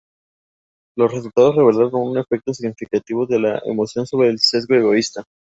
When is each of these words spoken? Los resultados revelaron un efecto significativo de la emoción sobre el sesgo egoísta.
Los 0.97 1.13
resultados 1.13 1.55
revelaron 1.57 1.91
un 2.01 2.17
efecto 2.17 2.55
significativo 2.55 3.27
de 3.27 3.37
la 3.39 3.59
emoción 3.65 4.07
sobre 4.07 4.29
el 4.29 4.39
sesgo 4.39 4.73
egoísta. 4.73 5.23